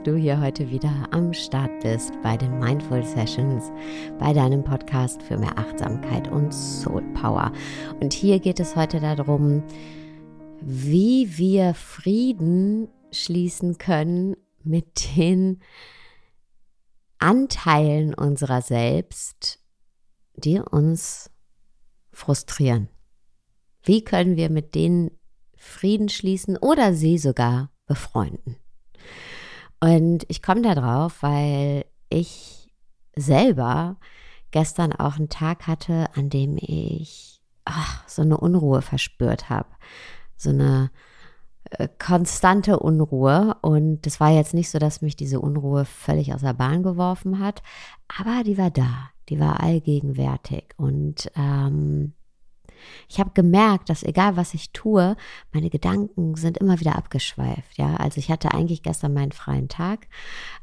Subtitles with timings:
[0.00, 3.70] dass du hier heute wieder am Start bist bei den Mindful Sessions,
[4.18, 7.52] bei deinem Podcast für mehr Achtsamkeit und Soul Power.
[8.00, 9.62] Und hier geht es heute darum,
[10.62, 15.60] wie wir Frieden schließen können mit den
[17.18, 19.58] Anteilen unserer selbst,
[20.34, 21.30] die uns
[22.10, 22.88] frustrieren.
[23.82, 25.10] Wie können wir mit denen
[25.56, 28.56] Frieden schließen oder sie sogar befreunden?
[29.80, 32.72] Und ich komme da drauf, weil ich
[33.16, 33.96] selber
[34.50, 39.68] gestern auch einen Tag hatte, an dem ich ach, so eine Unruhe verspürt habe.
[40.36, 40.90] So eine
[41.70, 43.56] äh, konstante Unruhe.
[43.62, 47.38] Und es war jetzt nicht so, dass mich diese Unruhe völlig aus der Bahn geworfen
[47.38, 47.62] hat,
[48.08, 50.74] aber die war da, die war allgegenwärtig.
[50.76, 52.14] Und ähm,
[53.08, 55.16] ich habe gemerkt, dass egal was ich tue,
[55.52, 57.76] meine Gedanken sind immer wieder abgeschweift.
[57.76, 60.06] Ja, also ich hatte eigentlich gestern meinen freien Tag,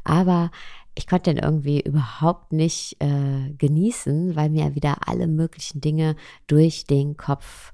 [0.04, 0.52] aber
[0.98, 6.16] ich konnte den irgendwie überhaupt nicht äh, genießen, weil mir wieder alle möglichen Dinge
[6.48, 7.72] durch den Kopf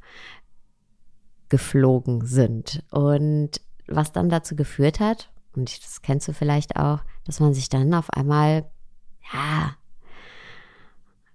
[1.47, 2.83] geflogen sind.
[2.91, 7.69] Und was dann dazu geführt hat, und das kennst du vielleicht auch, dass man sich
[7.69, 8.69] dann auf einmal,
[9.31, 9.75] ja,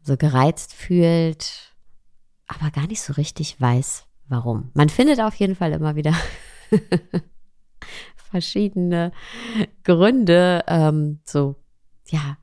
[0.03, 1.75] so gereizt fühlt,
[2.49, 4.71] aber gar nicht so richtig weiß, warum.
[4.75, 6.15] Man findet auf jeden Fall immer wieder
[8.31, 9.13] verschiedene
[9.85, 11.57] Gründe, ähm, so,
[12.07, 12.37] ja,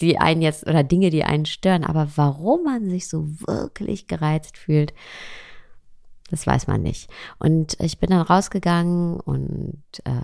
[0.00, 4.58] die einen jetzt oder Dinge, die einen stören, aber warum man sich so wirklich gereizt
[4.58, 4.92] fühlt,
[6.30, 7.10] das weiß man nicht.
[7.38, 10.20] Und ich bin dann rausgegangen und äh,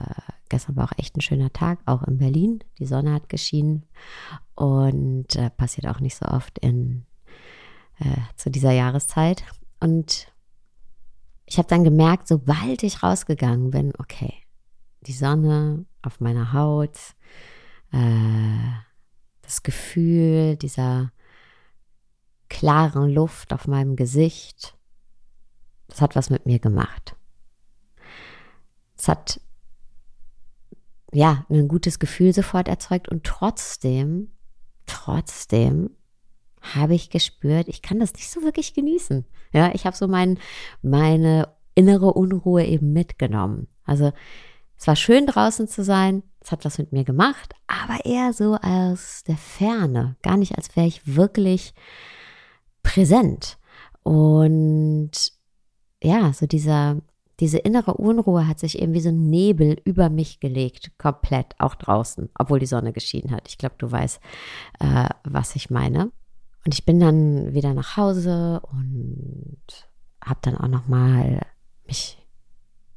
[0.48, 2.62] gestern war auch echt ein schöner Tag, auch in Berlin.
[2.78, 3.84] Die Sonne hat geschienen
[4.54, 7.06] und äh, passiert auch nicht so oft in
[7.98, 9.44] äh, zu dieser Jahreszeit.
[9.80, 10.32] Und
[11.46, 14.34] ich habe dann gemerkt, sobald ich rausgegangen bin, okay,
[15.02, 16.98] die Sonne auf meiner Haut,
[17.92, 18.58] äh,
[19.42, 21.12] das Gefühl dieser
[22.48, 24.76] klaren Luft auf meinem Gesicht,
[25.88, 27.16] das hat was mit mir gemacht.
[28.96, 29.40] Es hat
[31.12, 34.32] ja ein gutes Gefühl sofort erzeugt und trotzdem,
[34.86, 35.90] trotzdem
[36.74, 39.24] habe ich gespürt, ich kann das nicht so wirklich genießen.
[39.52, 40.38] Ja, ich habe so mein,
[40.82, 43.68] meine innere Unruhe eben mitgenommen.
[43.84, 44.12] Also
[44.78, 48.56] es war schön draußen zu sein, es hat was mit mir gemacht, aber eher so
[48.56, 51.74] aus der Ferne, gar nicht als wäre ich wirklich
[52.82, 53.58] präsent.
[54.02, 55.10] Und
[56.02, 56.98] ja, so dieser,
[57.40, 61.74] diese innere Unruhe hat sich eben wie so ein Nebel über mich gelegt, komplett, auch
[61.74, 63.48] draußen, obwohl die Sonne geschienen hat.
[63.48, 64.20] Ich glaube, du weißt,
[64.80, 66.12] äh, was ich meine.
[66.66, 69.60] Und ich bin dann wieder nach Hause und
[70.20, 71.40] habe dann auch noch mal
[71.86, 72.18] mich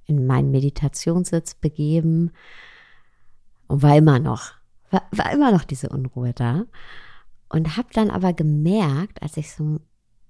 [0.06, 2.32] in meinen Meditationssitz begeben
[3.68, 4.54] und war immer noch,
[4.90, 6.64] war, war immer noch diese Unruhe da.
[7.48, 9.80] Und habe dann aber gemerkt, als ich so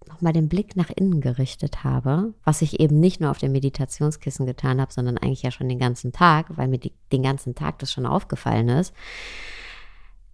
[0.05, 4.47] nochmal den Blick nach innen gerichtet habe, was ich eben nicht nur auf dem Meditationskissen
[4.47, 7.79] getan habe, sondern eigentlich ja schon den ganzen Tag, weil mir die, den ganzen Tag
[7.79, 8.93] das schon aufgefallen ist,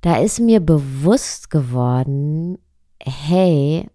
[0.01, 2.57] da ist mir bewusst geworden,
[3.05, 3.89] hey,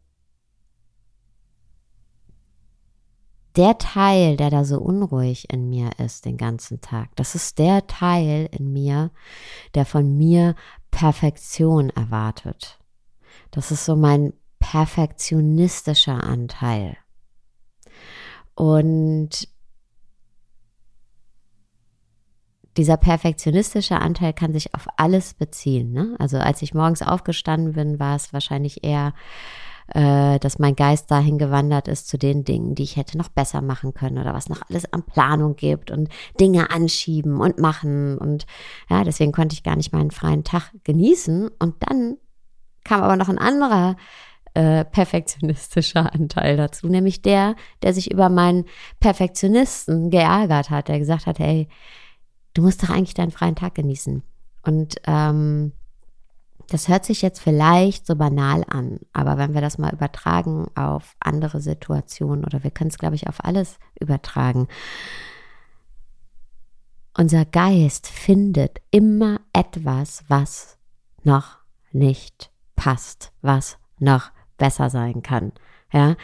[3.56, 7.87] der Teil, der da so unruhig in mir ist den ganzen Tag, das ist der
[7.87, 9.10] Teil in mir,
[9.75, 10.54] der von mir
[10.91, 12.78] Perfektion erwartet.
[13.50, 16.97] Das ist so mein perfektionistischer Anteil.
[18.54, 19.48] Und
[22.80, 25.92] dieser perfektionistische Anteil kann sich auf alles beziehen.
[25.92, 26.16] Ne?
[26.18, 29.12] Also als ich morgens aufgestanden bin, war es wahrscheinlich eher,
[29.88, 33.60] äh, dass mein Geist dahin gewandert ist zu den Dingen, die ich hätte noch besser
[33.60, 36.09] machen können oder was noch alles an Planung gibt und
[36.41, 38.16] Dinge anschieben und machen.
[38.16, 38.47] Und
[38.88, 41.50] ja, deswegen konnte ich gar nicht meinen freien Tag genießen.
[41.59, 42.16] Und dann
[42.82, 43.97] kam aber noch ein anderer
[44.54, 48.65] äh, perfektionistischer Anteil dazu, nämlich der, der sich über meinen
[49.00, 51.68] Perfektionisten geärgert hat, der gesagt hat, hey,
[52.54, 54.22] du musst doch eigentlich deinen freien Tag genießen.
[54.62, 55.72] Und ähm,
[56.70, 61.16] das hört sich jetzt vielleicht so banal an, aber wenn wir das mal übertragen auf
[61.18, 64.68] andere Situationen oder wir können es, glaube ich, auf alles übertragen.
[67.16, 70.78] Unser Geist findet immer etwas, was
[71.24, 71.58] noch
[71.91, 75.53] nicht passt, was noch besser sein kann.
[75.92, 76.14] Ja,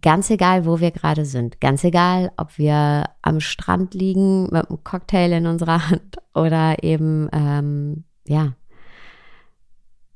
[0.00, 4.82] ganz egal, wo wir gerade sind, ganz egal, ob wir am Strand liegen mit einem
[4.84, 8.54] Cocktail in unserer Hand oder eben, ähm, ja,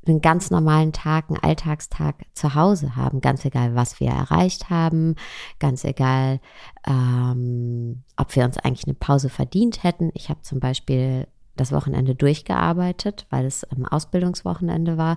[0.08, 5.16] einen ganz normalen Tag, einen Alltagstag zu Hause haben, ganz egal, was wir erreicht haben,
[5.58, 6.40] ganz egal,
[6.86, 10.10] ähm, ob wir uns eigentlich eine Pause verdient hätten.
[10.14, 11.26] Ich habe zum Beispiel
[11.56, 15.16] das Wochenende durchgearbeitet, weil es ähm, Ausbildungswochenende war.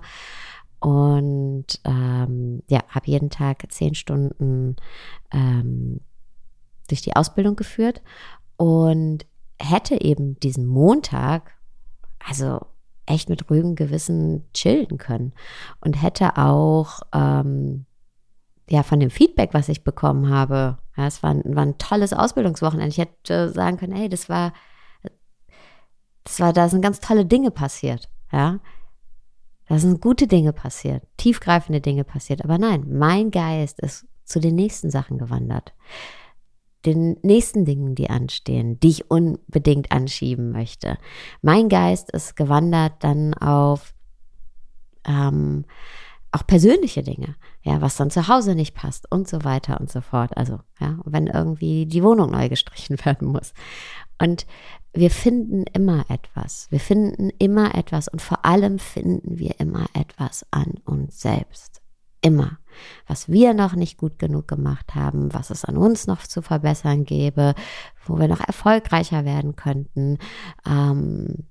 [0.80, 4.76] Und ähm, ja, habe jeden Tag zehn Stunden
[5.30, 6.00] ähm,
[6.88, 8.02] durch die Ausbildung geführt
[8.56, 9.26] und
[9.60, 11.52] hätte eben diesen Montag,
[12.18, 12.66] also
[13.06, 15.32] echt mit ruhigem Gewissen chillen können
[15.80, 17.84] und hätte auch ähm,
[18.68, 22.90] ja von dem Feedback, was ich bekommen habe, ja, es war, war ein tolles Ausbildungswochenende.
[22.90, 24.52] Ich hätte sagen können, hey, das war,
[26.24, 28.60] das war, da sind ganz tolle Dinge passiert, ja.
[29.70, 32.42] Da sind gute Dinge passiert, tiefgreifende Dinge passiert.
[32.44, 35.74] Aber nein, mein Geist ist zu den nächsten Sachen gewandert.
[36.84, 40.98] Den nächsten Dingen, die anstehen, die ich unbedingt anschieben möchte.
[41.40, 43.94] Mein Geist ist gewandert dann auf
[45.06, 45.66] ähm,
[46.32, 50.00] auch persönliche Dinge, ja, was dann zu Hause nicht passt und so weiter und so
[50.00, 50.36] fort.
[50.36, 53.52] Also, ja, wenn irgendwie die Wohnung neu gestrichen werden muss.
[54.20, 54.46] Und
[54.92, 56.66] wir finden immer etwas.
[56.70, 61.80] Wir finden immer etwas und vor allem finden wir immer etwas an uns selbst.
[62.20, 62.58] Immer.
[63.06, 67.04] Was wir noch nicht gut genug gemacht haben, was es an uns noch zu verbessern
[67.04, 67.54] gäbe,
[68.04, 70.18] wo wir noch erfolgreicher werden könnten.
[70.66, 71.46] Ähm,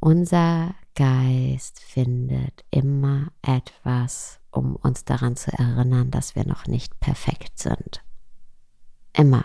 [0.00, 7.58] unser Geist findet immer etwas, um uns daran zu erinnern, dass wir noch nicht perfekt
[7.58, 8.02] sind.
[9.12, 9.44] Immer.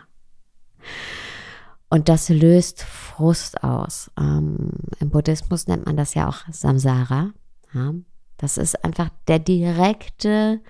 [1.89, 4.11] Und das löst Frust aus.
[4.17, 7.31] Ähm, Im Buddhismus nennt man das ja auch Samsara.
[7.73, 7.93] Ja?
[8.37, 10.61] Das ist einfach der direkte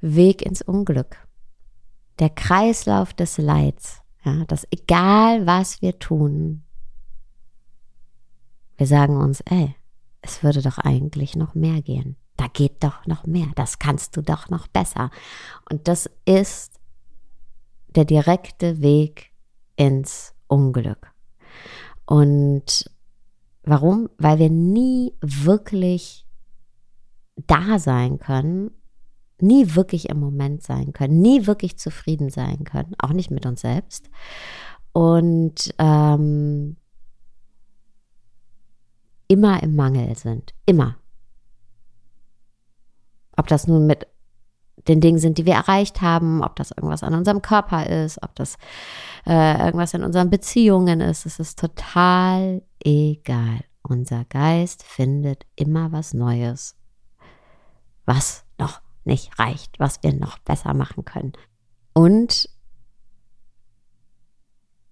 [0.00, 1.16] Weg ins Unglück.
[2.20, 4.02] Der Kreislauf des Leids.
[4.24, 4.44] Ja?
[4.44, 6.62] Dass egal was wir tun,
[8.76, 9.74] wir sagen uns, ey,
[10.20, 12.16] es würde doch eigentlich noch mehr gehen.
[12.36, 13.48] Da geht doch noch mehr.
[13.56, 15.10] Das kannst du doch noch besser.
[15.70, 16.78] Und das ist
[17.88, 19.32] der direkte Weg
[19.76, 21.12] ins Unglück.
[22.06, 22.90] Und
[23.62, 24.08] warum?
[24.18, 26.26] Weil wir nie wirklich
[27.36, 28.70] da sein können,
[29.40, 33.60] nie wirklich im Moment sein können, nie wirklich zufrieden sein können, auch nicht mit uns
[33.60, 34.08] selbst.
[34.92, 36.76] Und ähm,
[39.28, 40.54] immer im Mangel sind.
[40.64, 40.96] Immer.
[43.36, 44.06] Ob das nun mit
[44.88, 48.34] den Dingen sind, die wir erreicht haben, ob das irgendwas an unserem Körper ist, ob
[48.34, 48.56] das
[49.26, 53.64] äh, irgendwas in unseren Beziehungen ist, es ist total egal.
[53.82, 56.76] Unser Geist findet immer was Neues,
[58.04, 61.32] was noch nicht reicht, was wir noch besser machen können.
[61.92, 62.48] Und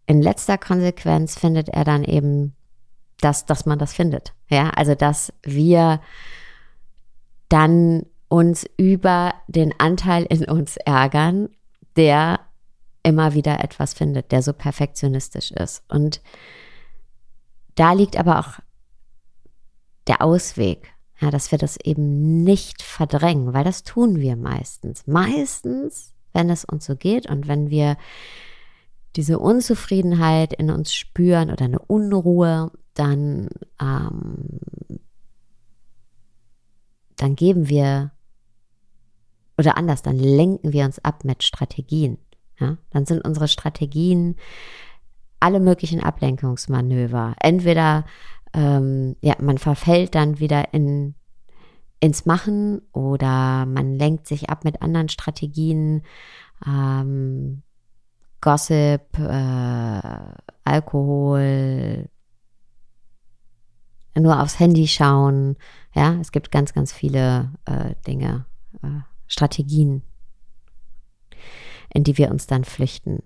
[0.06, 2.54] in letzter Konsequenz findet er dann eben,
[3.20, 4.32] dass, dass man das findet.
[4.48, 6.00] Ja, also dass wir
[7.48, 11.48] dann uns über den Anteil in uns ärgern,
[11.96, 12.40] der
[13.04, 15.84] immer wieder etwas findet, der so perfektionistisch ist.
[15.88, 16.20] Und
[17.76, 18.58] da liegt aber auch
[20.08, 25.06] der Ausweg, ja, dass wir das eben nicht verdrängen, weil das tun wir meistens.
[25.06, 27.96] Meistens, wenn es uns so geht und wenn wir
[29.14, 33.48] diese Unzufriedenheit in uns spüren oder eine Unruhe, dann,
[33.80, 34.58] ähm,
[37.16, 38.10] dann geben wir
[39.58, 42.18] oder anders, dann lenken wir uns ab mit Strategien.
[42.58, 42.78] Ja?
[42.90, 44.36] Dann sind unsere Strategien
[45.40, 47.34] alle möglichen Ablenkungsmanöver.
[47.40, 48.04] Entweder
[48.54, 51.14] ähm, ja, man verfällt dann wieder in,
[52.00, 56.02] ins Machen oder man lenkt sich ab mit anderen Strategien.
[56.66, 57.62] Ähm,
[58.40, 60.00] Gossip, äh,
[60.64, 62.08] Alkohol,
[64.16, 65.56] nur aufs Handy schauen.
[65.94, 68.46] Ja, es gibt ganz, ganz viele äh, Dinge.
[68.82, 69.00] Äh,
[69.34, 70.02] Strategien,
[71.92, 73.22] in die wir uns dann flüchten.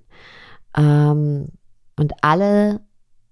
[0.75, 1.49] Ähm,
[1.97, 2.81] und alle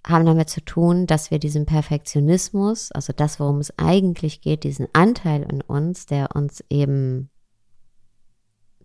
[0.07, 4.89] haben damit zu tun, dass wir diesen Perfektionismus, also das, worum es eigentlich geht, diesen
[4.93, 7.31] Anteil in uns, der uns eben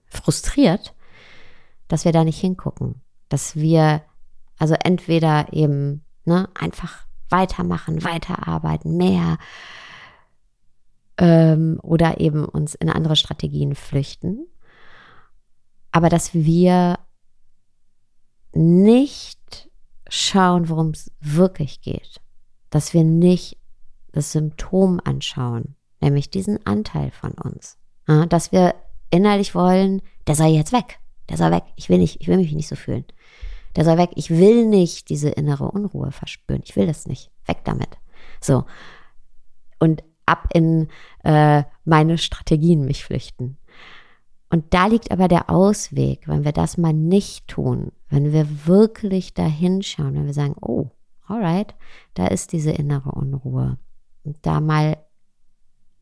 [0.08, 0.96] frustriert,
[1.90, 3.02] dass wir da nicht hingucken.
[3.28, 4.02] Dass wir
[4.58, 9.38] also entweder eben ne, einfach weitermachen, weiterarbeiten, mehr,
[11.22, 14.48] ähm, oder eben uns in andere Strategien flüchten.
[15.92, 16.98] Aber dass wir
[18.54, 19.70] nicht
[20.10, 22.22] schauen, worum es wirklich geht.
[22.72, 23.58] Dass wir nicht
[24.12, 27.78] das Symptom anschauen, nämlich diesen Anteil von uns.
[28.08, 28.74] Ja, dass wir
[29.12, 31.00] innerlich wollen, der soll jetzt weg.
[31.30, 31.63] Der soll weg.
[31.75, 33.06] Ich will nicht, ich will mich nicht so fühlen.
[33.75, 34.10] Der soll weg.
[34.16, 36.63] Ich will nicht diese innere Unruhe verspüren.
[36.66, 37.30] Ich will das nicht.
[37.46, 38.00] Weg damit.
[38.42, 38.66] So.
[39.80, 40.88] Und ab in
[41.24, 43.58] äh, meine Strategien mich flüchten.
[44.50, 49.34] Und da liegt aber der Ausweg, wenn wir das mal nicht tun, wenn wir wirklich
[49.34, 50.90] da hinschauen, wenn wir sagen, oh,
[51.25, 51.74] alright,
[52.13, 53.78] da ist diese innere Unruhe.
[54.24, 54.98] Und da mal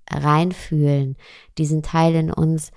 [0.09, 1.15] reinfühlen,
[1.57, 2.71] diesen Teil in uns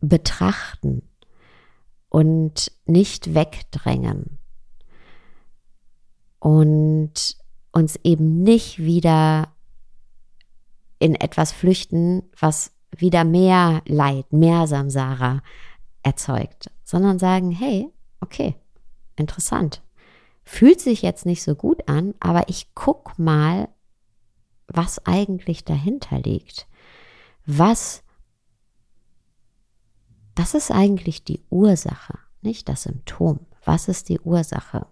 [0.00, 1.02] betrachten
[2.08, 4.38] und nicht wegdrängen
[6.38, 7.36] und
[7.78, 9.48] uns eben nicht wieder
[10.98, 15.42] in etwas flüchten, was wieder mehr Leid, mehr Samsara
[16.02, 17.88] erzeugt, sondern sagen, hey,
[18.20, 18.56] okay,
[19.16, 19.82] interessant.
[20.44, 23.68] Fühlt sich jetzt nicht so gut an, aber ich guck mal,
[24.66, 26.66] was eigentlich dahinter liegt.
[27.46, 28.02] Was,
[30.34, 33.40] das ist eigentlich die Ursache, nicht das Symptom.
[33.64, 34.86] Was ist die Ursache?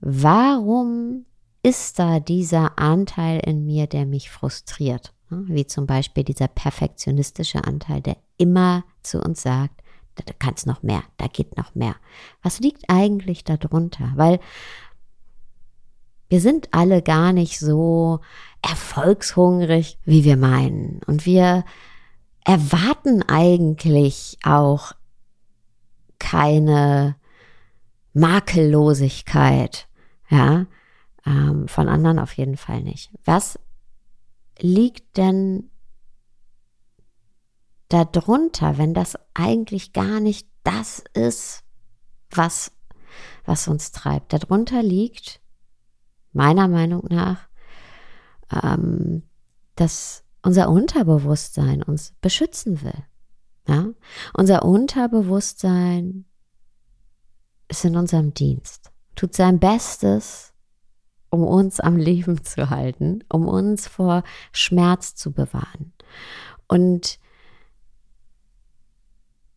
[0.00, 1.24] Warum
[1.62, 5.12] ist da dieser Anteil in mir, der mich frustriert?
[5.28, 9.80] Wie zum Beispiel dieser perfektionistische Anteil, der immer zu uns sagt,
[10.16, 11.94] da kannst noch mehr, da geht noch mehr.
[12.42, 14.12] Was liegt eigentlich darunter?
[14.16, 14.40] Weil
[16.28, 18.20] wir sind alle gar nicht so
[18.62, 21.00] erfolgshungrig, wie wir meinen.
[21.06, 21.64] Und wir
[22.44, 24.92] erwarten eigentlich auch
[26.18, 27.16] keine
[28.12, 29.88] Makellosigkeit,
[30.28, 30.66] ja,
[31.30, 33.10] ähm, von anderen auf jeden Fall nicht.
[33.24, 33.58] Was
[34.58, 35.70] liegt denn
[37.88, 41.62] darunter, wenn das eigentlich gar nicht das ist,
[42.30, 42.72] was,
[43.44, 44.32] was uns treibt?
[44.32, 45.40] Darunter liegt,
[46.32, 47.48] meiner Meinung nach,
[48.62, 49.22] ähm,
[49.76, 53.04] dass unser Unterbewusstsein uns beschützen will.
[53.66, 53.88] Ja?
[54.34, 56.24] Unser Unterbewusstsein
[57.68, 60.49] ist in unserem Dienst, tut sein Bestes,
[61.30, 64.22] um uns am Leben zu halten, um uns vor
[64.52, 65.92] Schmerz zu bewahren.
[66.68, 67.18] Und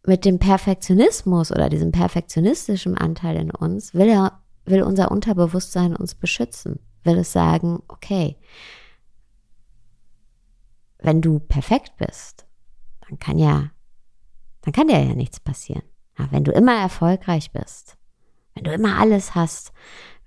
[0.05, 6.15] mit dem Perfektionismus oder diesem perfektionistischen Anteil in uns will er, will unser Unterbewusstsein uns
[6.15, 8.37] beschützen, will es sagen, okay,
[10.99, 12.45] wenn du perfekt bist,
[13.07, 13.71] dann kann ja,
[14.61, 15.83] dann kann dir ja nichts passieren.
[16.17, 17.97] Ja, wenn du immer erfolgreich bist,
[18.53, 19.73] wenn du immer alles hast,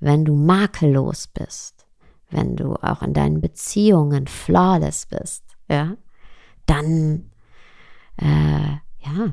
[0.00, 1.86] wenn du makellos bist,
[2.30, 5.96] wenn du auch in deinen Beziehungen flawless bist, ja,
[6.66, 7.30] dann,
[8.16, 9.32] äh, ja,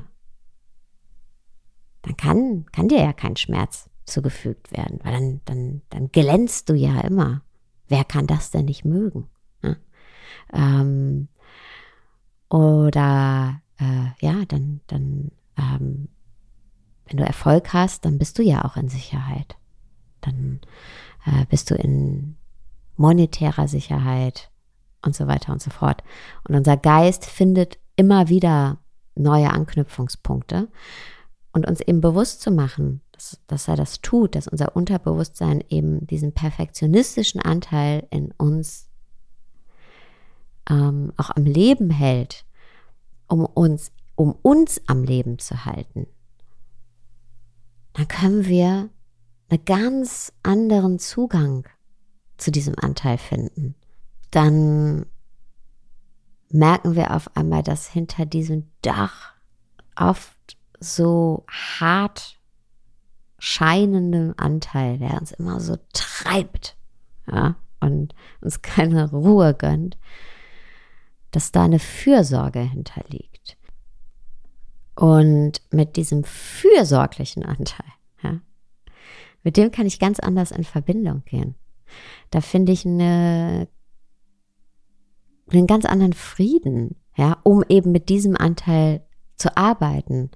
[2.02, 6.74] dann kann, kann dir ja kein Schmerz zugefügt werden, weil dann, dann, dann glänzt du
[6.74, 7.42] ja immer.
[7.88, 9.28] Wer kann das denn nicht mögen?
[9.62, 9.76] Ja?
[10.52, 11.28] Ähm,
[12.48, 16.08] oder äh, ja, dann, dann, ähm,
[17.06, 19.56] wenn du Erfolg hast, dann bist du ja auch in Sicherheit.
[20.20, 20.60] Dann
[21.26, 22.36] äh, bist du in
[22.96, 24.50] monetärer Sicherheit
[25.02, 26.02] und so weiter und so fort.
[26.48, 28.78] Und unser Geist findet immer wieder
[29.14, 30.68] neue Anknüpfungspunkte
[31.52, 36.06] und uns eben bewusst zu machen, dass, dass er das tut, dass unser Unterbewusstsein eben
[36.06, 38.88] diesen perfektionistischen Anteil in uns
[40.68, 42.44] ähm, auch am Leben hält,
[43.28, 46.06] um uns, um uns am Leben zu halten,
[47.94, 48.90] dann können wir
[49.48, 51.66] einen ganz anderen Zugang
[52.36, 53.74] zu diesem Anteil finden.
[54.30, 55.06] Dann
[56.50, 59.32] merken wir auf einmal, dass hinter diesem Dach
[59.96, 62.38] oft so hart
[63.38, 66.76] scheinenden Anteil, der uns immer so treibt,
[67.30, 69.98] ja, und uns keine Ruhe gönnt,
[71.30, 73.33] dass da eine Fürsorge hinterliegt.
[74.96, 77.86] Und mit diesem fürsorglichen Anteil,
[78.22, 78.40] ja,
[79.42, 81.56] mit dem kann ich ganz anders in Verbindung gehen.
[82.30, 83.68] Da finde ich eine,
[85.50, 89.04] einen ganz anderen Frieden, ja, um eben mit diesem Anteil
[89.36, 90.30] zu arbeiten.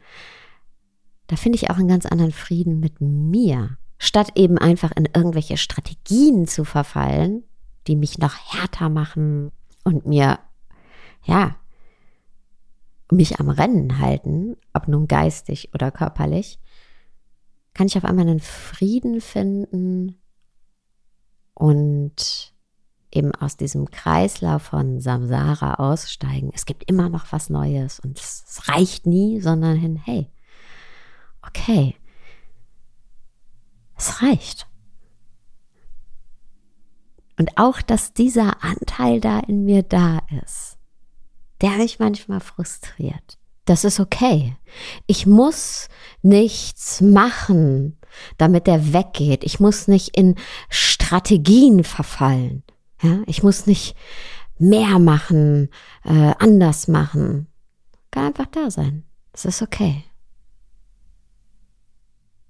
[1.27, 5.57] Da finde ich auch einen ganz anderen Frieden mit mir, statt eben einfach in irgendwelche
[5.57, 7.45] Strategien zu verfallen,
[7.87, 9.53] die mich noch härter machen
[9.85, 10.38] und mir,
[11.25, 11.57] ja,
[13.11, 16.59] mich am Rennen halten, ob nun geistig oder körperlich,
[17.75, 20.21] kann ich auf einmal einen Frieden finden
[21.55, 22.53] und
[23.11, 26.50] eben aus diesem Kreislauf von Samsara aussteigen.
[26.55, 30.31] Es gibt immer noch was Neues und es reicht nie, sondern hin, hey,
[31.47, 31.95] okay,
[33.97, 34.67] es reicht.
[37.38, 40.78] Und auch, dass dieser Anteil da in mir da ist,
[41.61, 43.38] der mich manchmal frustriert.
[43.65, 44.57] Das ist okay.
[45.07, 45.88] Ich muss
[46.23, 47.99] nichts machen,
[48.38, 49.45] damit der weggeht.
[49.45, 50.37] Ich muss nicht in
[50.71, 52.62] Strategien verfallen.
[53.03, 53.95] Ja, ich muss nicht
[54.59, 55.69] mehr machen,
[56.05, 57.47] äh, anders machen.
[58.11, 59.05] Kann einfach da sein.
[59.33, 60.05] Das ist okay.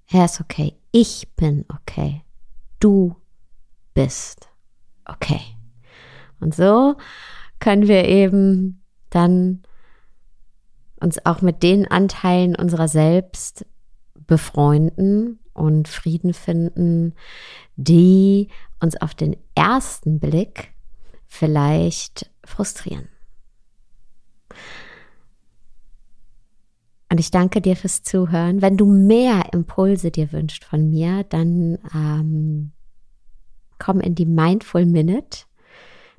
[0.07, 0.75] Er ist okay.
[0.91, 2.23] Ich bin okay.
[2.79, 3.15] Du
[3.93, 4.49] bist
[5.05, 5.41] okay.
[6.39, 6.95] Und so
[7.59, 9.63] können wir eben dann
[10.99, 13.65] uns auch mit den Anteilen unserer selbst
[14.27, 17.13] befreunden und Frieden finden,
[17.75, 18.49] die
[18.79, 20.73] uns auf den ersten Blick
[21.25, 23.07] vielleicht frustrieren.
[27.11, 28.61] Und ich danke dir fürs Zuhören.
[28.61, 32.71] Wenn du mehr Impulse dir wünscht von mir, dann ähm,
[33.79, 35.45] komm in die Mindful Minute.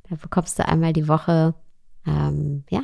[0.09, 1.55] Da bekommst du einmal die Woche
[2.07, 2.83] ähm, ja,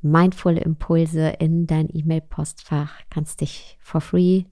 [0.00, 3.00] mindful Impulse in dein E-Mail-Postfach.
[3.10, 4.44] Kannst dich for free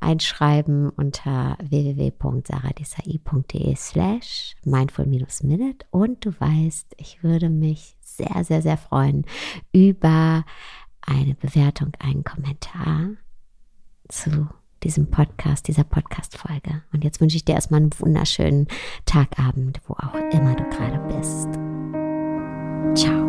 [0.00, 9.24] einschreiben unter www.saradesai.de slash mindful-minute und du weißt, ich würde mich sehr, sehr, sehr freuen
[9.72, 10.44] über
[11.00, 13.10] eine Bewertung, einen Kommentar
[14.08, 14.48] zu
[14.82, 16.82] diesem Podcast, dieser Podcast-Folge.
[16.92, 18.66] Und jetzt wünsche ich dir erstmal einen wunderschönen
[19.04, 21.75] Tagabend, wo auch immer du gerade bist.
[22.96, 23.26] Ciao.